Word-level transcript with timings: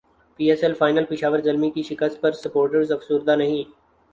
پی 0.39 0.49
S 0.49 0.63
L 0.63 0.73
final 0.73 1.05
Peshawar 1.05 1.39
Zalmi 1.39 1.69
کی 1.71 1.83
شکست 1.83 2.21
پر 2.21 2.31
سپورٹرز 2.33 2.91
افسردہ 2.91 3.35
نہیں 3.35 3.63